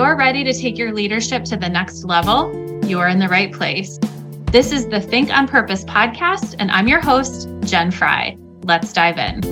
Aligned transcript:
you're 0.00 0.16
ready 0.16 0.42
to 0.42 0.54
take 0.54 0.78
your 0.78 0.94
leadership 0.94 1.44
to 1.44 1.58
the 1.58 1.68
next 1.68 2.04
level, 2.04 2.50
you're 2.86 3.06
in 3.06 3.18
the 3.18 3.28
right 3.28 3.52
place. 3.52 3.98
This 4.50 4.72
is 4.72 4.88
the 4.88 4.98
Think 4.98 5.30
on 5.30 5.46
Purpose 5.46 5.84
podcast, 5.84 6.56
and 6.58 6.70
I'm 6.70 6.88
your 6.88 7.02
host, 7.02 7.46
Jen 7.64 7.90
Fry. 7.90 8.34
Let's 8.62 8.94
dive 8.94 9.18
in. 9.18 9.44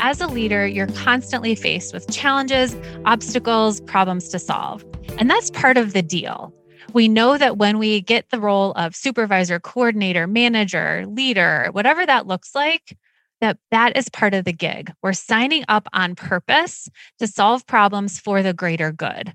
As 0.00 0.20
a 0.20 0.28
leader, 0.28 0.64
you're 0.64 0.86
constantly 0.86 1.56
faced 1.56 1.92
with 1.92 2.08
challenges, 2.08 2.76
obstacles, 3.04 3.80
problems 3.80 4.28
to 4.28 4.38
solve. 4.38 4.84
And 5.18 5.28
that's 5.28 5.50
part 5.50 5.76
of 5.76 5.92
the 5.92 6.02
deal. 6.02 6.54
We 6.92 7.08
know 7.08 7.36
that 7.36 7.56
when 7.56 7.78
we 7.78 8.00
get 8.00 8.30
the 8.30 8.38
role 8.38 8.74
of 8.74 8.94
supervisor, 8.94 9.58
coordinator, 9.58 10.28
manager, 10.28 11.04
leader, 11.08 11.70
whatever 11.72 12.06
that 12.06 12.28
looks 12.28 12.54
like, 12.54 12.96
that 13.40 13.58
that 13.70 13.96
is 13.96 14.08
part 14.08 14.34
of 14.34 14.44
the 14.44 14.52
gig. 14.52 14.92
We're 15.02 15.12
signing 15.12 15.64
up 15.68 15.88
on 15.92 16.14
purpose 16.14 16.88
to 17.18 17.26
solve 17.26 17.66
problems 17.66 18.18
for 18.18 18.42
the 18.42 18.52
greater 18.52 18.92
good. 18.92 19.34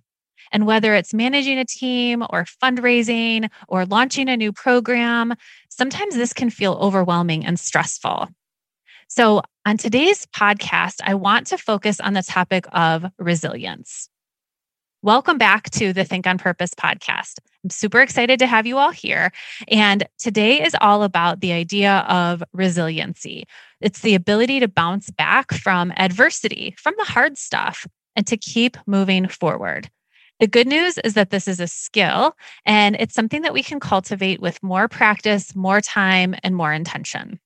And 0.52 0.66
whether 0.66 0.94
it's 0.96 1.14
managing 1.14 1.58
a 1.58 1.66
team 1.66 2.24
or 2.30 2.46
fundraising 2.62 3.50
or 3.68 3.86
launching 3.86 4.28
a 4.28 4.36
new 4.36 4.52
program, 4.52 5.34
sometimes 5.70 6.16
this 6.16 6.34
can 6.34 6.50
feel 6.50 6.74
overwhelming 6.74 7.46
and 7.46 7.60
stressful. 7.60 8.28
So, 9.08 9.42
on 9.66 9.78
today's 9.78 10.26
podcast, 10.28 10.96
I 11.04 11.16
want 11.16 11.48
to 11.48 11.58
focus 11.58 12.00
on 12.00 12.14
the 12.14 12.24
topic 12.24 12.66
of 12.72 13.06
resilience. 13.20 14.10
Welcome 15.04 15.40
back 15.40 15.72
to 15.72 15.94
the 15.94 16.06
Think 16.06 16.28
on 16.28 16.38
Purpose 16.38 16.76
podcast. 16.76 17.40
I'm 17.64 17.72
super 17.72 18.02
excited 18.02 18.38
to 18.38 18.46
have 18.46 18.68
you 18.68 18.78
all 18.78 18.92
here. 18.92 19.32
And 19.68 20.08
today 20.20 20.64
is 20.64 20.76
all 20.80 21.02
about 21.02 21.40
the 21.40 21.54
idea 21.54 22.06
of 22.08 22.44
resiliency. 22.54 23.46
It's 23.80 24.02
the 24.02 24.14
ability 24.14 24.60
to 24.60 24.68
bounce 24.68 25.10
back 25.10 25.54
from 25.54 25.92
adversity, 25.98 26.76
from 26.78 26.94
the 27.00 27.04
hard 27.06 27.40
stuff, 27.40 27.88
and 28.16 28.28
to 28.28 28.38
keep 28.38 28.78
moving 28.86 29.28
forward. 29.28 29.90
The 30.40 30.46
good 30.46 30.68
news 30.68 31.00
is 31.00 31.16
that 31.16 31.32
this 31.32 31.48
is 31.48 31.60
a 31.60 31.66
skill 31.66 32.36
and 32.68 32.96
it's 33.00 33.16
something 33.16 33.42
that 33.42 33.56
we 33.56 33.64
can 33.64 33.80
cultivate 33.80 34.40
with 34.40 34.62
more 34.62 34.88
practice, 34.88 35.56
more 35.56 35.82
time, 35.82 36.36
and 36.44 36.56
more 36.56 36.74
intention. 36.74 37.40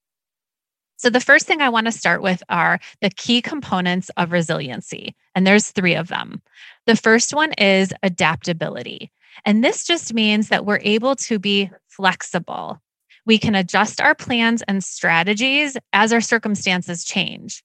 So, 0.98 1.10
the 1.10 1.20
first 1.20 1.46
thing 1.46 1.60
I 1.60 1.68
want 1.68 1.86
to 1.86 1.92
start 1.92 2.22
with 2.22 2.42
are 2.48 2.80
the 3.02 3.10
key 3.10 3.42
components 3.42 4.10
of 4.16 4.32
resiliency, 4.32 5.14
and 5.34 5.46
there's 5.46 5.70
three 5.70 5.94
of 5.94 6.08
them. 6.08 6.40
The 6.86 6.96
first 6.96 7.34
one 7.34 7.52
is 7.54 7.92
adaptability. 8.02 9.10
And 9.44 9.62
this 9.62 9.84
just 9.84 10.14
means 10.14 10.48
that 10.48 10.64
we're 10.64 10.80
able 10.82 11.16
to 11.16 11.38
be 11.38 11.70
flexible. 11.88 12.80
We 13.26 13.38
can 13.38 13.54
adjust 13.54 14.00
our 14.00 14.14
plans 14.14 14.62
and 14.68 14.82
strategies 14.82 15.76
as 15.92 16.12
our 16.12 16.20
circumstances 16.20 17.04
change. 17.04 17.62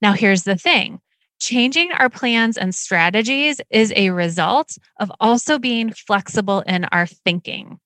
Now, 0.00 0.12
here's 0.12 0.44
the 0.44 0.56
thing 0.56 1.00
changing 1.40 1.90
our 1.92 2.08
plans 2.08 2.56
and 2.56 2.74
strategies 2.74 3.60
is 3.70 3.92
a 3.96 4.10
result 4.10 4.78
of 5.00 5.10
also 5.20 5.58
being 5.58 5.92
flexible 5.92 6.60
in 6.60 6.84
our 6.86 7.06
thinking. 7.06 7.78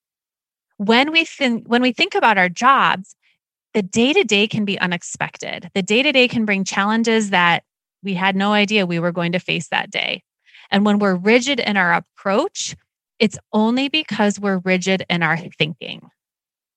When 0.76 1.10
we 1.10 1.24
think, 1.24 1.66
when 1.66 1.82
we 1.82 1.92
think 1.92 2.14
about 2.14 2.38
our 2.38 2.48
jobs, 2.48 3.16
the 3.74 3.82
day 3.82 4.12
to 4.12 4.22
day 4.22 4.46
can 4.46 4.64
be 4.64 4.78
unexpected. 4.78 5.70
The 5.74 5.82
day 5.82 6.02
to 6.02 6.12
day 6.12 6.28
can 6.28 6.44
bring 6.44 6.64
challenges 6.64 7.30
that 7.30 7.64
we 8.02 8.14
had 8.14 8.36
no 8.36 8.52
idea 8.52 8.86
we 8.86 9.00
were 9.00 9.12
going 9.12 9.32
to 9.32 9.40
face 9.40 9.68
that 9.68 9.90
day. 9.90 10.22
And 10.70 10.84
when 10.84 10.98
we're 10.98 11.14
rigid 11.14 11.60
in 11.60 11.76
our 11.76 11.94
approach, 11.94 12.76
it's 13.18 13.38
only 13.52 13.88
because 13.88 14.38
we're 14.38 14.58
rigid 14.58 15.04
in 15.08 15.22
our 15.22 15.36
thinking. 15.36 16.08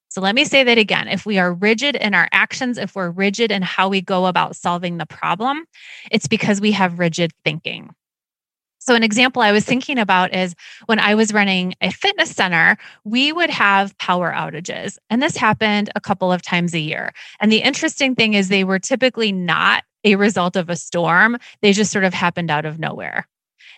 So 0.08 0.20
let 0.20 0.34
me 0.34 0.44
say 0.44 0.62
that 0.64 0.76
again. 0.76 1.08
If 1.08 1.24
we 1.24 1.38
are 1.38 1.54
rigid 1.54 1.96
in 1.96 2.12
our 2.14 2.28
actions, 2.32 2.76
if 2.76 2.94
we're 2.94 3.10
rigid 3.10 3.50
in 3.50 3.62
how 3.62 3.88
we 3.88 4.02
go 4.02 4.26
about 4.26 4.56
solving 4.56 4.98
the 4.98 5.06
problem, 5.06 5.64
it's 6.10 6.28
because 6.28 6.60
we 6.60 6.72
have 6.72 6.98
rigid 6.98 7.32
thinking. 7.44 7.94
So, 8.78 8.96
an 8.96 9.04
example 9.04 9.42
I 9.42 9.52
was 9.52 9.64
thinking 9.64 9.96
about 9.96 10.34
is 10.34 10.56
when 10.86 10.98
I 10.98 11.14
was 11.14 11.32
running 11.32 11.74
a 11.80 11.90
fitness 11.90 12.34
center, 12.34 12.76
we 13.04 13.32
would 13.32 13.48
have 13.48 13.96
power 13.98 14.32
outages. 14.32 14.98
And 15.08 15.22
this 15.22 15.36
happened 15.36 15.88
a 15.94 16.00
couple 16.00 16.32
of 16.32 16.42
times 16.42 16.74
a 16.74 16.80
year. 16.80 17.12
And 17.38 17.52
the 17.52 17.62
interesting 17.62 18.16
thing 18.16 18.34
is, 18.34 18.48
they 18.48 18.64
were 18.64 18.80
typically 18.80 19.30
not 19.30 19.84
a 20.04 20.16
result 20.16 20.56
of 20.56 20.68
a 20.68 20.74
storm, 20.74 21.38
they 21.62 21.72
just 21.72 21.92
sort 21.92 22.04
of 22.04 22.12
happened 22.12 22.50
out 22.50 22.66
of 22.66 22.80
nowhere. 22.80 23.28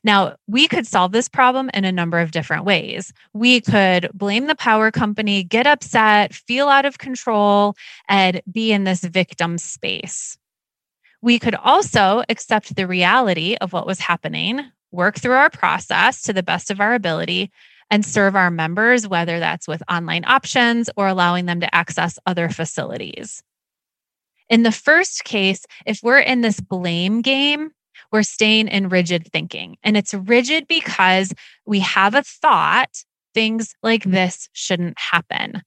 Now, 0.04 0.36
we 0.46 0.68
could 0.68 0.86
solve 0.86 1.12
this 1.12 1.28
problem 1.28 1.70
in 1.72 1.86
a 1.86 1.92
number 1.92 2.20
of 2.20 2.30
different 2.30 2.66
ways. 2.66 3.12
We 3.32 3.62
could 3.62 4.10
blame 4.12 4.46
the 4.46 4.54
power 4.54 4.90
company, 4.90 5.42
get 5.42 5.66
upset, 5.66 6.34
feel 6.34 6.68
out 6.68 6.84
of 6.84 6.98
control, 6.98 7.74
and 8.08 8.42
be 8.50 8.70
in 8.70 8.84
this 8.84 9.02
victim 9.02 9.56
space. 9.56 10.36
We 11.22 11.38
could 11.38 11.54
also 11.54 12.22
accept 12.28 12.76
the 12.76 12.86
reality 12.86 13.56
of 13.62 13.72
what 13.72 13.86
was 13.86 13.98
happening, 13.98 14.60
work 14.92 15.16
through 15.16 15.32
our 15.32 15.48
process 15.48 16.20
to 16.22 16.34
the 16.34 16.42
best 16.42 16.70
of 16.70 16.80
our 16.80 16.92
ability, 16.92 17.50
and 17.90 18.04
serve 18.04 18.36
our 18.36 18.50
members, 18.50 19.08
whether 19.08 19.38
that's 19.38 19.66
with 19.66 19.82
online 19.90 20.24
options 20.26 20.90
or 20.96 21.08
allowing 21.08 21.46
them 21.46 21.60
to 21.60 21.74
access 21.74 22.18
other 22.26 22.50
facilities. 22.50 23.42
In 24.50 24.64
the 24.64 24.72
first 24.72 25.24
case, 25.24 25.64
if 25.86 26.00
we're 26.02 26.18
in 26.18 26.42
this 26.42 26.60
blame 26.60 27.22
game, 27.22 27.70
we're 28.12 28.22
staying 28.22 28.68
in 28.68 28.88
rigid 28.88 29.30
thinking. 29.32 29.76
And 29.82 29.96
it's 29.96 30.14
rigid 30.14 30.66
because 30.68 31.32
we 31.66 31.80
have 31.80 32.14
a 32.14 32.22
thought 32.22 33.04
things 33.34 33.74
like 33.82 34.04
mm. 34.04 34.12
this 34.12 34.48
shouldn't 34.52 34.98
happen. 34.98 35.62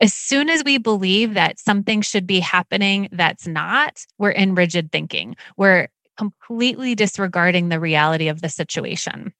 As 0.00 0.12
soon 0.12 0.50
as 0.50 0.62
we 0.64 0.78
believe 0.78 1.34
that 1.34 1.58
something 1.58 2.02
should 2.02 2.26
be 2.26 2.40
happening 2.40 3.08
that's 3.12 3.46
not, 3.46 4.04
we're 4.18 4.30
in 4.30 4.54
rigid 4.54 4.92
thinking. 4.92 5.36
We're 5.56 5.88
completely 6.16 6.94
disregarding 6.94 7.68
the 7.68 7.80
reality 7.80 8.28
of 8.28 8.42
the 8.42 8.48
situation. 8.48 9.32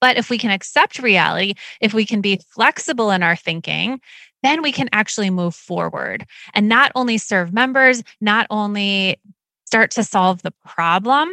But 0.00 0.16
if 0.16 0.30
we 0.30 0.38
can 0.38 0.50
accept 0.50 1.00
reality, 1.00 1.54
if 1.80 1.92
we 1.92 2.04
can 2.04 2.20
be 2.20 2.40
flexible 2.54 3.10
in 3.10 3.22
our 3.22 3.36
thinking, 3.36 4.00
then 4.42 4.62
we 4.62 4.70
can 4.70 4.88
actually 4.92 5.30
move 5.30 5.54
forward 5.54 6.24
and 6.54 6.68
not 6.68 6.92
only 6.94 7.18
serve 7.18 7.52
members, 7.52 8.02
not 8.20 8.46
only 8.50 9.18
start 9.68 9.90
to 9.90 10.02
solve 10.02 10.40
the 10.40 10.54
problem, 10.64 11.28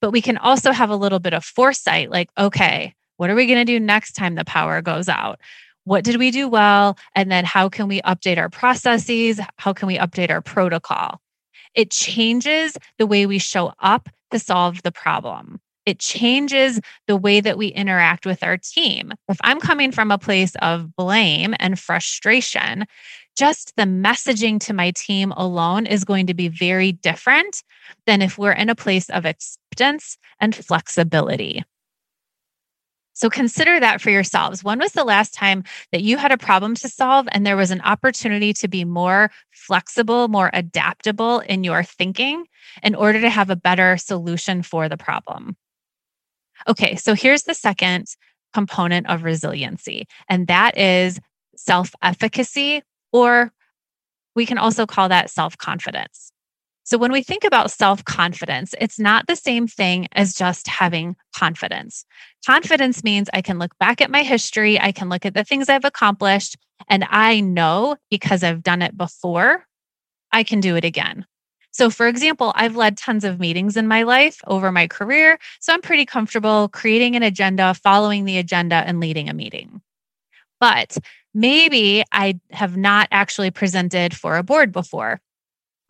but 0.00 0.10
we 0.10 0.20
can 0.20 0.36
also 0.38 0.72
have 0.72 0.90
a 0.90 0.96
little 0.96 1.20
bit 1.20 1.32
of 1.32 1.44
foresight 1.44 2.10
like, 2.10 2.28
okay, 2.36 2.92
what 3.16 3.30
are 3.30 3.36
we 3.36 3.46
going 3.46 3.64
to 3.64 3.64
do 3.64 3.78
next 3.78 4.14
time 4.14 4.34
the 4.34 4.44
power 4.44 4.82
goes 4.82 5.08
out? 5.08 5.38
What 5.84 6.02
did 6.02 6.16
we 6.16 6.32
do 6.32 6.48
well? 6.48 6.98
And 7.14 7.30
then 7.30 7.44
how 7.44 7.68
can 7.68 7.86
we 7.86 8.02
update 8.02 8.38
our 8.38 8.50
processes? 8.50 9.38
How 9.58 9.72
can 9.72 9.86
we 9.86 9.98
update 9.98 10.30
our 10.30 10.42
protocol? 10.42 11.20
It 11.76 11.92
changes 11.92 12.76
the 12.98 13.06
way 13.06 13.24
we 13.24 13.38
show 13.38 13.72
up 13.78 14.08
to 14.32 14.40
solve 14.40 14.82
the 14.82 14.90
problem. 14.90 15.60
It 15.86 16.00
changes 16.00 16.80
the 17.06 17.16
way 17.16 17.40
that 17.40 17.56
we 17.56 17.68
interact 17.68 18.26
with 18.26 18.42
our 18.42 18.58
team. 18.58 19.12
If 19.28 19.38
I'm 19.42 19.60
coming 19.60 19.92
from 19.92 20.10
a 20.10 20.18
place 20.18 20.54
of 20.56 20.94
blame 20.96 21.54
and 21.60 21.78
frustration, 21.78 22.86
just 23.36 23.72
the 23.76 23.84
messaging 23.84 24.58
to 24.60 24.74
my 24.74 24.90
team 24.90 25.32
alone 25.32 25.86
is 25.86 26.04
going 26.04 26.26
to 26.26 26.34
be 26.34 26.48
very 26.48 26.92
different 26.92 27.62
than 28.06 28.20
if 28.20 28.36
we're 28.36 28.52
in 28.52 28.68
a 28.68 28.74
place 28.74 29.08
of 29.10 29.24
acceptance 29.24 30.18
and 30.40 30.54
flexibility. 30.54 31.62
So 33.12 33.30
consider 33.30 33.80
that 33.80 34.02
for 34.02 34.10
yourselves. 34.10 34.62
When 34.62 34.78
was 34.78 34.92
the 34.92 35.04
last 35.04 35.32
time 35.32 35.64
that 35.90 36.02
you 36.02 36.18
had 36.18 36.32
a 36.32 36.36
problem 36.36 36.74
to 36.76 36.88
solve 36.88 37.26
and 37.32 37.46
there 37.46 37.56
was 37.56 37.70
an 37.70 37.80
opportunity 37.80 38.52
to 38.54 38.68
be 38.68 38.84
more 38.84 39.30
flexible, 39.52 40.28
more 40.28 40.50
adaptable 40.52 41.40
in 41.40 41.64
your 41.64 41.82
thinking 41.82 42.44
in 42.82 42.94
order 42.94 43.20
to 43.22 43.30
have 43.30 43.48
a 43.48 43.56
better 43.56 43.96
solution 43.96 44.62
for 44.62 44.88
the 44.90 44.98
problem? 44.98 45.56
Okay, 46.68 46.96
so 46.96 47.14
here's 47.14 47.44
the 47.44 47.54
second 47.54 48.06
component 48.52 49.08
of 49.08 49.24
resiliency, 49.24 50.06
and 50.28 50.46
that 50.46 50.78
is 50.78 51.20
self 51.56 51.94
efficacy 52.02 52.82
or 53.12 53.52
we 54.34 54.46
can 54.46 54.58
also 54.58 54.86
call 54.86 55.08
that 55.08 55.30
self 55.30 55.56
confidence. 55.58 56.30
So, 56.84 56.98
when 56.98 57.10
we 57.10 57.22
think 57.22 57.42
about 57.42 57.72
self 57.72 58.04
confidence, 58.04 58.74
it's 58.80 59.00
not 59.00 59.26
the 59.26 59.34
same 59.34 59.66
thing 59.66 60.06
as 60.12 60.34
just 60.34 60.68
having 60.68 61.16
confidence. 61.34 62.04
Confidence 62.46 63.02
means 63.02 63.28
I 63.32 63.42
can 63.42 63.58
look 63.58 63.76
back 63.78 64.00
at 64.00 64.10
my 64.10 64.22
history, 64.22 64.80
I 64.80 64.92
can 64.92 65.08
look 65.08 65.26
at 65.26 65.34
the 65.34 65.42
things 65.42 65.68
I've 65.68 65.84
accomplished, 65.84 66.56
and 66.88 67.04
I 67.10 67.40
know 67.40 67.96
because 68.10 68.44
I've 68.44 68.62
done 68.62 68.82
it 68.82 68.96
before, 68.96 69.64
I 70.30 70.44
can 70.44 70.60
do 70.60 70.76
it 70.76 70.84
again. 70.84 71.26
So, 71.76 71.90
for 71.90 72.08
example, 72.08 72.52
I've 72.54 72.74
led 72.74 72.96
tons 72.96 73.22
of 73.22 73.38
meetings 73.38 73.76
in 73.76 73.86
my 73.86 74.02
life 74.02 74.40
over 74.46 74.72
my 74.72 74.86
career. 74.86 75.38
So, 75.60 75.74
I'm 75.74 75.82
pretty 75.82 76.06
comfortable 76.06 76.70
creating 76.70 77.16
an 77.16 77.22
agenda, 77.22 77.74
following 77.74 78.24
the 78.24 78.38
agenda, 78.38 78.76
and 78.76 78.98
leading 78.98 79.28
a 79.28 79.34
meeting. 79.34 79.82
But 80.58 80.96
maybe 81.34 82.02
I 82.12 82.40
have 82.50 82.78
not 82.78 83.08
actually 83.10 83.50
presented 83.50 84.16
for 84.16 84.38
a 84.38 84.42
board 84.42 84.72
before, 84.72 85.20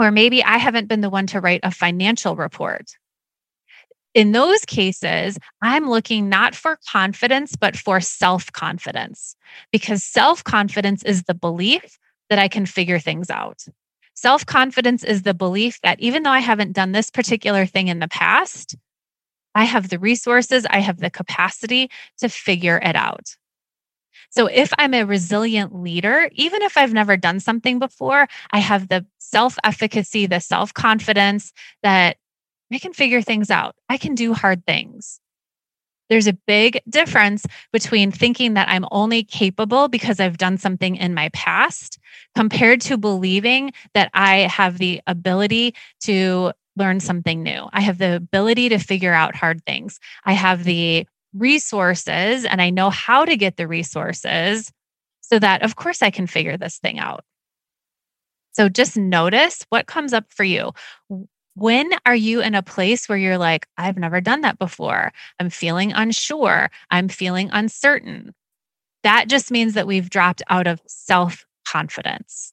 or 0.00 0.10
maybe 0.10 0.42
I 0.42 0.56
haven't 0.56 0.88
been 0.88 1.02
the 1.02 1.08
one 1.08 1.28
to 1.28 1.40
write 1.40 1.60
a 1.62 1.70
financial 1.70 2.34
report. 2.34 2.90
In 4.12 4.32
those 4.32 4.64
cases, 4.64 5.38
I'm 5.62 5.88
looking 5.88 6.28
not 6.28 6.56
for 6.56 6.80
confidence, 6.90 7.54
but 7.54 7.76
for 7.76 8.00
self 8.00 8.50
confidence, 8.50 9.36
because 9.70 10.02
self 10.02 10.42
confidence 10.42 11.04
is 11.04 11.22
the 11.22 11.34
belief 11.34 11.96
that 12.28 12.40
I 12.40 12.48
can 12.48 12.66
figure 12.66 12.98
things 12.98 13.30
out. 13.30 13.66
Self 14.16 14.46
confidence 14.46 15.04
is 15.04 15.22
the 15.22 15.34
belief 15.34 15.78
that 15.82 16.00
even 16.00 16.22
though 16.22 16.30
I 16.30 16.40
haven't 16.40 16.72
done 16.72 16.92
this 16.92 17.10
particular 17.10 17.66
thing 17.66 17.88
in 17.88 17.98
the 17.98 18.08
past, 18.08 18.74
I 19.54 19.64
have 19.64 19.90
the 19.90 19.98
resources, 19.98 20.66
I 20.68 20.80
have 20.80 20.98
the 20.98 21.10
capacity 21.10 21.90
to 22.18 22.28
figure 22.30 22.78
it 22.82 22.96
out. 22.96 23.36
So 24.30 24.46
if 24.46 24.72
I'm 24.78 24.94
a 24.94 25.04
resilient 25.04 25.74
leader, 25.74 26.30
even 26.32 26.62
if 26.62 26.76
I've 26.78 26.94
never 26.94 27.16
done 27.16 27.40
something 27.40 27.78
before, 27.78 28.26
I 28.50 28.58
have 28.58 28.88
the 28.88 29.06
self 29.18 29.58
efficacy, 29.64 30.26
the 30.26 30.40
self 30.40 30.72
confidence 30.72 31.52
that 31.82 32.16
I 32.72 32.78
can 32.78 32.94
figure 32.94 33.22
things 33.22 33.50
out. 33.50 33.76
I 33.88 33.98
can 33.98 34.14
do 34.14 34.32
hard 34.32 34.64
things. 34.66 35.20
There's 36.08 36.26
a 36.26 36.38
big 36.46 36.80
difference 36.88 37.46
between 37.72 38.12
thinking 38.12 38.54
that 38.54 38.68
I'm 38.68 38.86
only 38.90 39.24
capable 39.24 39.88
because 39.88 40.20
I've 40.20 40.38
done 40.38 40.56
something 40.58 40.96
in 40.96 41.14
my 41.14 41.30
past 41.30 41.98
compared 42.34 42.80
to 42.82 42.96
believing 42.96 43.72
that 43.94 44.10
I 44.14 44.40
have 44.40 44.78
the 44.78 45.00
ability 45.06 45.74
to 46.04 46.52
learn 46.76 47.00
something 47.00 47.42
new. 47.42 47.68
I 47.72 47.80
have 47.80 47.98
the 47.98 48.16
ability 48.16 48.68
to 48.68 48.78
figure 48.78 49.12
out 49.12 49.34
hard 49.34 49.64
things. 49.64 49.98
I 50.24 50.34
have 50.34 50.64
the 50.64 51.06
resources 51.34 52.44
and 52.44 52.62
I 52.62 52.70
know 52.70 52.90
how 52.90 53.24
to 53.24 53.36
get 53.36 53.56
the 53.56 53.66
resources 53.66 54.70
so 55.22 55.38
that, 55.38 55.62
of 55.62 55.76
course, 55.76 56.02
I 56.02 56.10
can 56.10 56.26
figure 56.26 56.56
this 56.56 56.78
thing 56.78 56.98
out. 56.98 57.24
So 58.52 58.68
just 58.68 58.96
notice 58.96 59.66
what 59.68 59.86
comes 59.86 60.12
up 60.12 60.32
for 60.32 60.44
you. 60.44 60.70
When 61.56 61.90
are 62.04 62.14
you 62.14 62.42
in 62.42 62.54
a 62.54 62.62
place 62.62 63.08
where 63.08 63.16
you're 63.16 63.38
like, 63.38 63.66
I've 63.78 63.96
never 63.96 64.20
done 64.20 64.42
that 64.42 64.58
before? 64.58 65.10
I'm 65.40 65.48
feeling 65.48 65.90
unsure. 65.92 66.70
I'm 66.90 67.08
feeling 67.08 67.48
uncertain. 67.50 68.34
That 69.02 69.28
just 69.28 69.50
means 69.50 69.72
that 69.72 69.86
we've 69.86 70.10
dropped 70.10 70.42
out 70.50 70.66
of 70.66 70.82
self 70.86 71.46
confidence. 71.66 72.52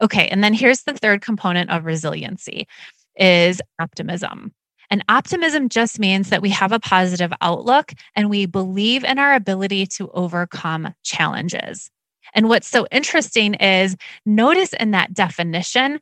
Okay. 0.00 0.28
And 0.28 0.44
then 0.44 0.54
here's 0.54 0.82
the 0.82 0.94
third 0.94 1.22
component 1.22 1.70
of 1.70 1.84
resiliency 1.84 2.68
is 3.16 3.60
optimism. 3.80 4.52
And 4.90 5.04
optimism 5.08 5.68
just 5.68 5.98
means 5.98 6.30
that 6.30 6.40
we 6.40 6.50
have 6.50 6.70
a 6.70 6.78
positive 6.78 7.32
outlook 7.40 7.92
and 8.14 8.30
we 8.30 8.46
believe 8.46 9.02
in 9.02 9.18
our 9.18 9.34
ability 9.34 9.86
to 9.86 10.08
overcome 10.12 10.94
challenges. 11.02 11.90
And 12.32 12.48
what's 12.48 12.68
so 12.68 12.86
interesting 12.92 13.54
is 13.54 13.96
notice 14.24 14.72
in 14.74 14.92
that 14.92 15.12
definition, 15.14 15.98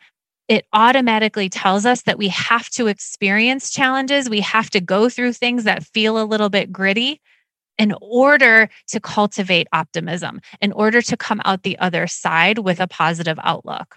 it 0.49 0.67
automatically 0.73 1.49
tells 1.49 1.85
us 1.85 2.03
that 2.03 2.19
we 2.19 2.29
have 2.29 2.69
to 2.71 2.87
experience 2.87 3.71
challenges. 3.71 4.31
We 4.31 4.41
have 4.41 4.71
to 4.71 4.81
go 4.81 5.09
through 5.09 5.33
things 5.33 5.65
that 5.65 5.85
feel 5.85 6.21
a 6.21 6.25
little 6.25 6.49
bit 6.49 6.73
gritty 6.73 7.21
in 7.79 7.95
order 8.01 8.69
to 8.89 9.01
cultivate 9.01 9.67
optimism, 9.73 10.41
in 10.61 10.73
order 10.73 11.03
to 11.03 11.17
come 11.17 11.43
out 11.45 11.63
the 11.63 11.79
other 11.79 12.07
side 12.07 12.59
with 12.59 12.81
a 12.81 12.87
positive 12.87 13.39
outlook. 13.43 13.97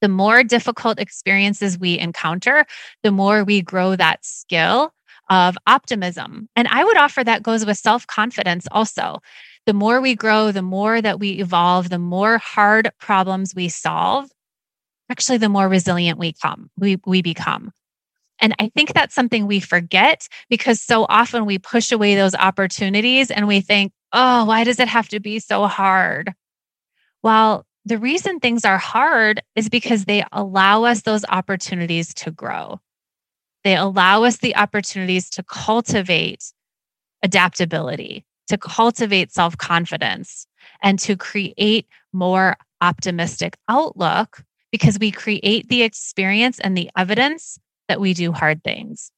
The 0.00 0.08
more 0.08 0.44
difficult 0.44 1.00
experiences 1.00 1.78
we 1.78 1.98
encounter, 1.98 2.66
the 3.02 3.10
more 3.10 3.42
we 3.42 3.62
grow 3.62 3.96
that 3.96 4.24
skill 4.24 4.92
of 5.28 5.58
optimism. 5.66 6.48
And 6.54 6.68
I 6.68 6.84
would 6.84 6.96
offer 6.96 7.24
that 7.24 7.42
goes 7.42 7.66
with 7.66 7.78
self 7.78 8.06
confidence 8.06 8.68
also. 8.70 9.18
The 9.66 9.74
more 9.74 10.00
we 10.00 10.14
grow, 10.14 10.52
the 10.52 10.62
more 10.62 11.02
that 11.02 11.18
we 11.18 11.32
evolve, 11.32 11.90
the 11.90 11.98
more 11.98 12.38
hard 12.38 12.90
problems 13.00 13.54
we 13.54 13.68
solve, 13.68 14.30
actually 15.10 15.38
the 15.38 15.48
more 15.48 15.68
resilient 15.68 16.18
we 16.18 16.32
come 16.32 16.70
we, 16.78 16.98
we 17.06 17.22
become. 17.22 17.72
And 18.40 18.54
i 18.58 18.70
think 18.74 18.92
that's 18.92 19.14
something 19.14 19.46
we 19.46 19.60
forget 19.60 20.28
because 20.48 20.80
so 20.80 21.06
often 21.08 21.46
we 21.46 21.58
push 21.58 21.92
away 21.92 22.14
those 22.14 22.34
opportunities 22.34 23.30
and 23.30 23.48
we 23.48 23.60
think 23.60 23.92
oh 24.12 24.44
why 24.44 24.64
does 24.64 24.80
it 24.80 24.88
have 24.88 25.08
to 25.08 25.20
be 25.20 25.38
so 25.38 25.66
hard? 25.66 26.34
Well 27.22 27.66
the 27.84 27.98
reason 27.98 28.38
things 28.38 28.64
are 28.64 28.78
hard 28.78 29.42
is 29.56 29.68
because 29.68 30.04
they 30.04 30.24
allow 30.32 30.84
us 30.84 31.02
those 31.02 31.24
opportunities 31.30 32.12
to 32.14 32.30
grow. 32.30 32.80
They 33.64 33.76
allow 33.76 34.24
us 34.24 34.38
the 34.38 34.56
opportunities 34.56 35.30
to 35.30 35.42
cultivate 35.42 36.52
adaptability 37.22 38.26
to 38.48 38.58
cultivate 38.58 39.30
self-confidence 39.30 40.46
and 40.82 40.98
to 40.98 41.16
create 41.16 41.86
more 42.12 42.56
optimistic 42.80 43.56
outlook 43.68 44.42
because 44.70 44.98
we 44.98 45.10
create 45.10 45.68
the 45.68 45.82
experience 45.82 46.58
and 46.58 46.76
the 46.76 46.90
evidence 46.96 47.58
that 47.88 48.00
we 48.00 48.14
do 48.14 48.32
hard 48.32 48.62
things. 48.62 49.10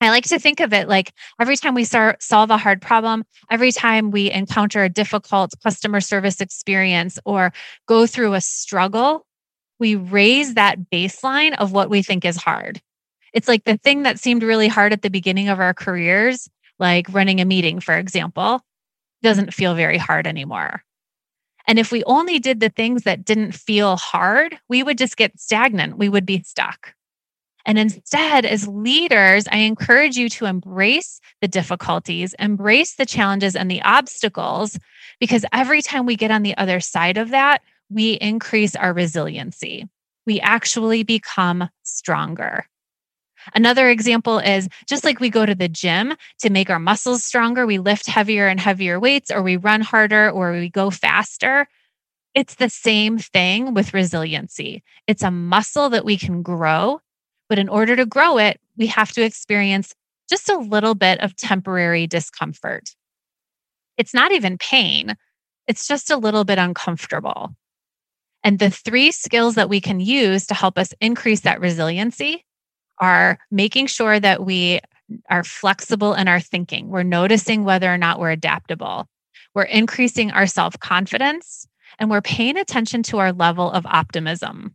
I 0.00 0.10
like 0.10 0.24
to 0.24 0.40
think 0.40 0.58
of 0.58 0.72
it 0.72 0.88
like 0.88 1.12
every 1.40 1.56
time 1.56 1.74
we 1.74 1.84
start 1.84 2.22
solve 2.22 2.50
a 2.50 2.56
hard 2.56 2.82
problem, 2.82 3.24
every 3.50 3.70
time 3.70 4.10
we 4.10 4.32
encounter 4.32 4.82
a 4.82 4.88
difficult 4.88 5.54
customer 5.62 6.00
service 6.00 6.40
experience 6.40 7.20
or 7.24 7.52
go 7.86 8.06
through 8.06 8.34
a 8.34 8.40
struggle, 8.40 9.24
we 9.78 9.94
raise 9.94 10.54
that 10.54 10.78
baseline 10.92 11.56
of 11.56 11.72
what 11.72 11.88
we 11.88 12.02
think 12.02 12.24
is 12.24 12.36
hard. 12.36 12.80
It's 13.32 13.48
like 13.48 13.64
the 13.64 13.76
thing 13.76 14.02
that 14.02 14.18
seemed 14.18 14.42
really 14.42 14.68
hard 14.68 14.92
at 14.92 15.02
the 15.02 15.10
beginning 15.10 15.48
of 15.48 15.60
our 15.60 15.72
careers, 15.72 16.48
like 16.80 17.06
running 17.10 17.40
a 17.40 17.44
meeting, 17.44 17.78
for 17.78 17.94
example, 17.94 18.60
doesn't 19.22 19.54
feel 19.54 19.74
very 19.74 19.98
hard 19.98 20.26
anymore. 20.26 20.82
And 21.66 21.78
if 21.78 21.92
we 21.92 22.02
only 22.04 22.38
did 22.38 22.60
the 22.60 22.68
things 22.68 23.02
that 23.02 23.24
didn't 23.24 23.52
feel 23.52 23.96
hard, 23.96 24.58
we 24.68 24.82
would 24.82 24.98
just 24.98 25.16
get 25.16 25.38
stagnant. 25.38 25.98
We 25.98 26.08
would 26.08 26.26
be 26.26 26.42
stuck. 26.42 26.94
And 27.64 27.78
instead, 27.78 28.44
as 28.44 28.66
leaders, 28.66 29.46
I 29.50 29.58
encourage 29.58 30.16
you 30.16 30.28
to 30.30 30.46
embrace 30.46 31.20
the 31.40 31.48
difficulties, 31.48 32.34
embrace 32.38 32.96
the 32.96 33.06
challenges 33.06 33.54
and 33.54 33.70
the 33.70 33.82
obstacles, 33.82 34.78
because 35.20 35.44
every 35.52 35.82
time 35.82 36.04
we 36.04 36.16
get 36.16 36.32
on 36.32 36.42
the 36.42 36.56
other 36.56 36.80
side 36.80 37.18
of 37.18 37.30
that, 37.30 37.62
we 37.88 38.14
increase 38.14 38.74
our 38.74 38.92
resiliency. 38.92 39.88
We 40.26 40.40
actually 40.40 41.04
become 41.04 41.68
stronger. 41.84 42.66
Another 43.54 43.88
example 43.88 44.38
is 44.38 44.68
just 44.86 45.04
like 45.04 45.20
we 45.20 45.30
go 45.30 45.46
to 45.46 45.54
the 45.54 45.68
gym 45.68 46.14
to 46.40 46.50
make 46.50 46.70
our 46.70 46.78
muscles 46.78 47.24
stronger, 47.24 47.66
we 47.66 47.78
lift 47.78 48.06
heavier 48.06 48.48
and 48.48 48.60
heavier 48.60 48.98
weights, 48.98 49.30
or 49.30 49.42
we 49.42 49.56
run 49.56 49.80
harder, 49.80 50.30
or 50.30 50.52
we 50.52 50.68
go 50.68 50.90
faster. 50.90 51.66
It's 52.34 52.54
the 52.54 52.70
same 52.70 53.18
thing 53.18 53.74
with 53.74 53.94
resiliency. 53.94 54.82
It's 55.06 55.22
a 55.22 55.30
muscle 55.30 55.90
that 55.90 56.04
we 56.04 56.16
can 56.16 56.42
grow, 56.42 57.00
but 57.48 57.58
in 57.58 57.68
order 57.68 57.96
to 57.96 58.06
grow 58.06 58.38
it, 58.38 58.60
we 58.76 58.86
have 58.86 59.12
to 59.12 59.22
experience 59.22 59.94
just 60.30 60.48
a 60.48 60.56
little 60.56 60.94
bit 60.94 61.20
of 61.20 61.36
temporary 61.36 62.06
discomfort. 62.06 62.90
It's 63.98 64.14
not 64.14 64.32
even 64.32 64.56
pain, 64.56 65.14
it's 65.66 65.86
just 65.86 66.10
a 66.10 66.16
little 66.16 66.44
bit 66.44 66.58
uncomfortable. 66.58 67.54
And 68.42 68.58
the 68.58 68.70
three 68.70 69.12
skills 69.12 69.54
that 69.54 69.68
we 69.68 69.80
can 69.80 70.00
use 70.00 70.46
to 70.46 70.54
help 70.54 70.78
us 70.78 70.94
increase 71.00 71.40
that 71.40 71.60
resiliency 71.60 72.44
are 72.98 73.38
making 73.50 73.86
sure 73.86 74.20
that 74.20 74.44
we 74.44 74.80
are 75.28 75.44
flexible 75.44 76.14
in 76.14 76.28
our 76.28 76.40
thinking. 76.40 76.88
We're 76.88 77.02
noticing 77.02 77.64
whether 77.64 77.92
or 77.92 77.98
not 77.98 78.18
we're 78.18 78.30
adaptable. 78.30 79.08
We're 79.54 79.64
increasing 79.64 80.30
our 80.30 80.46
self 80.46 80.78
confidence 80.80 81.66
and 81.98 82.10
we're 82.10 82.22
paying 82.22 82.56
attention 82.56 83.02
to 83.04 83.18
our 83.18 83.32
level 83.32 83.70
of 83.70 83.84
optimism. 83.86 84.74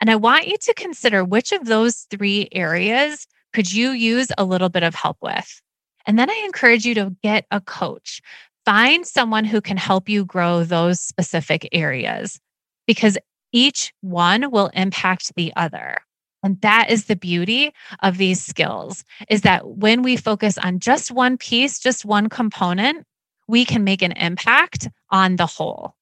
And 0.00 0.10
I 0.10 0.16
want 0.16 0.48
you 0.48 0.56
to 0.56 0.74
consider 0.74 1.24
which 1.24 1.52
of 1.52 1.66
those 1.66 2.06
three 2.10 2.48
areas 2.52 3.26
could 3.52 3.72
you 3.72 3.90
use 3.90 4.28
a 4.38 4.44
little 4.44 4.68
bit 4.68 4.82
of 4.82 4.94
help 4.94 5.18
with? 5.20 5.60
And 6.06 6.18
then 6.18 6.30
I 6.30 6.42
encourage 6.44 6.86
you 6.86 6.94
to 6.94 7.14
get 7.22 7.46
a 7.50 7.60
coach. 7.60 8.20
Find 8.64 9.06
someone 9.06 9.44
who 9.44 9.60
can 9.60 9.76
help 9.76 10.08
you 10.08 10.24
grow 10.24 10.64
those 10.64 11.00
specific 11.00 11.68
areas 11.72 12.40
because 12.86 13.18
each 13.52 13.92
one 14.00 14.50
will 14.50 14.70
impact 14.74 15.34
the 15.34 15.52
other. 15.56 15.98
And 16.42 16.60
that 16.62 16.90
is 16.90 17.04
the 17.04 17.16
beauty 17.16 17.72
of 18.02 18.16
these 18.16 18.42
skills 18.42 19.04
is 19.28 19.42
that 19.42 19.66
when 19.66 20.02
we 20.02 20.16
focus 20.16 20.56
on 20.58 20.78
just 20.78 21.10
one 21.10 21.36
piece, 21.36 21.78
just 21.78 22.04
one 22.04 22.28
component, 22.28 23.06
we 23.46 23.64
can 23.64 23.84
make 23.84 24.02
an 24.02 24.12
impact 24.12 24.88
on 25.10 25.36
the 25.36 25.46
whole. 25.46 25.96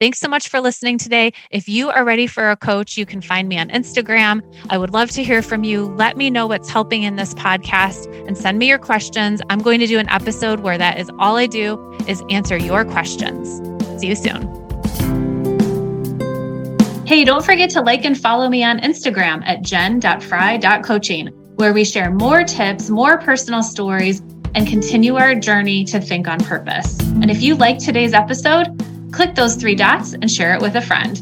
Thanks 0.00 0.18
so 0.18 0.28
much 0.28 0.48
for 0.48 0.60
listening 0.60 0.96
today. 0.96 1.34
If 1.50 1.68
you 1.68 1.90
are 1.90 2.04
ready 2.04 2.26
for 2.26 2.50
a 2.50 2.56
coach, 2.56 2.96
you 2.96 3.04
can 3.04 3.20
find 3.20 3.50
me 3.50 3.58
on 3.58 3.68
Instagram. 3.68 4.40
I 4.70 4.78
would 4.78 4.94
love 4.94 5.10
to 5.10 5.22
hear 5.22 5.42
from 5.42 5.62
you. 5.62 5.86
Let 5.94 6.16
me 6.16 6.30
know 6.30 6.46
what's 6.46 6.70
helping 6.70 7.02
in 7.02 7.16
this 7.16 7.34
podcast 7.34 8.06
and 8.26 8.36
send 8.36 8.58
me 8.58 8.66
your 8.66 8.78
questions. 8.78 9.42
I'm 9.50 9.58
going 9.58 9.78
to 9.80 9.86
do 9.86 9.98
an 9.98 10.08
episode 10.08 10.60
where 10.60 10.78
that 10.78 10.98
is 10.98 11.10
all 11.18 11.36
I 11.36 11.46
do 11.46 11.78
is 12.06 12.22
answer 12.30 12.56
your 12.56 12.86
questions. 12.86 13.60
See 14.00 14.06
you 14.06 14.16
soon. 14.16 14.69
Hey, 17.10 17.24
don't 17.24 17.44
forget 17.44 17.70
to 17.70 17.80
like 17.80 18.04
and 18.04 18.16
follow 18.16 18.48
me 18.48 18.62
on 18.62 18.78
Instagram 18.78 19.42
at 19.44 19.62
jen.fry.coaching, 19.62 21.26
where 21.56 21.72
we 21.72 21.84
share 21.84 22.12
more 22.12 22.44
tips, 22.44 22.88
more 22.88 23.18
personal 23.18 23.64
stories, 23.64 24.20
and 24.54 24.64
continue 24.64 25.16
our 25.16 25.34
journey 25.34 25.82
to 25.86 26.00
think 26.00 26.28
on 26.28 26.38
purpose. 26.38 27.00
And 27.00 27.28
if 27.28 27.42
you 27.42 27.56
like 27.56 27.78
today's 27.78 28.12
episode, 28.12 28.80
click 29.10 29.34
those 29.34 29.56
three 29.56 29.74
dots 29.74 30.12
and 30.12 30.30
share 30.30 30.54
it 30.54 30.62
with 30.62 30.76
a 30.76 30.82
friend. 30.82 31.20